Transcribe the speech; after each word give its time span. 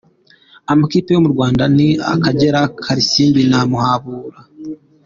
Amakipe 0.71 1.09
yo 1.13 1.21
mu 1.25 1.29
Rwanda 1.35 1.63
ni 1.75 1.87
Akagera, 2.13 2.59
Karisimbi 2.83 3.41
na 3.51 3.59
Muhabura. 3.69 4.39